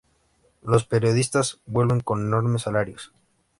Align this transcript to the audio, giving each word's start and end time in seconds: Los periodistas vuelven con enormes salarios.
Los 0.63 0.85
periodistas 0.87 1.59
vuelven 1.67 1.99
con 1.99 2.21
enormes 2.25 2.63
salarios. 2.63 3.13